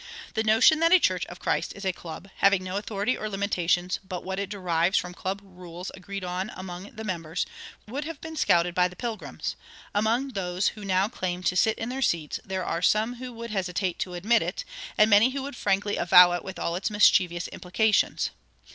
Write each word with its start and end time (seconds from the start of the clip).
The 0.33 0.41
notion 0.43 0.79
that 0.79 0.91
a 0.91 0.97
church 0.99 1.27
of 1.27 1.37
Christ 1.37 1.73
is 1.75 1.85
a 1.85 1.93
club, 1.93 2.27
having 2.37 2.63
no 2.63 2.75
authority 2.77 3.15
or 3.15 3.29
limitations 3.29 3.99
but 4.03 4.23
what 4.23 4.39
it 4.39 4.49
derives 4.49 4.97
from 4.97 5.13
club 5.13 5.39
rules 5.43 5.91
agreed 5.93 6.23
on 6.23 6.49
among 6.55 6.95
the 6.95 7.03
members, 7.03 7.45
would 7.87 8.03
have 8.05 8.19
been 8.19 8.35
scouted 8.35 8.73
by 8.73 8.87
the 8.87 8.95
Pilgrims; 8.95 9.55
among 9.93 10.29
those 10.29 10.69
who 10.69 10.83
now 10.83 11.07
claim 11.07 11.43
to 11.43 11.55
sit 11.55 11.77
in 11.77 11.89
their 11.89 12.01
seats 12.01 12.39
there 12.43 12.65
are 12.65 12.81
some 12.81 13.17
who 13.17 13.31
would 13.33 13.51
hesitate 13.51 13.99
to 13.99 14.15
admit 14.15 14.41
it, 14.41 14.65
and 14.97 15.07
many 15.07 15.29
who 15.29 15.43
would 15.43 15.55
frankly 15.55 15.97
avow 15.97 16.31
it 16.31 16.43
with 16.43 16.57
all 16.57 16.75
its 16.75 16.89
mischievous 16.89 17.47
implications. 17.49 18.31